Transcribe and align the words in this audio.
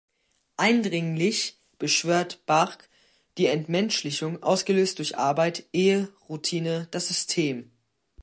Eindringlich 0.57 1.59
beschwört 1.77 2.43
Buarque 2.47 2.87
die 3.37 3.45
Entmenschlichung, 3.45 4.41
ausgelöst 4.41 4.97
durch 4.97 5.17
Arbeit, 5.19 5.67
Ehe, 5.73 6.11
Routine, 6.27 6.87
das 6.89 7.09
System“. 7.09 7.69